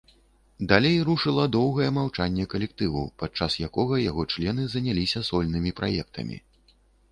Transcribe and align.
Далей 0.69 0.95
рушыла 1.09 1.43
доўгае 1.55 1.89
маўчанне 1.97 2.47
калектыву, 2.55 3.03
падчас 3.25 3.59
якога 3.69 4.01
яго 4.09 4.27
члены 4.35 4.67
заняліся 4.75 5.25
сольнымі 5.31 5.77
праектамі. 5.81 6.43